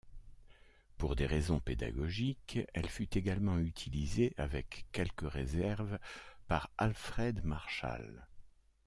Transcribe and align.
Pour 0.97 1.15
des 1.15 1.27
raisons 1.27 1.59
pédagogiques, 1.59 2.57
elle 2.73 2.89
fut 2.89 3.15
également 3.15 3.59
utilisée, 3.59 4.33
avec 4.35 4.87
quelques 4.91 5.29
réserves, 5.31 5.99
par 6.47 6.71
Alfred 6.79 7.45
Marshall. 7.45 8.25